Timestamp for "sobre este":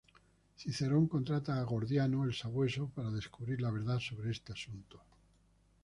3.99-4.51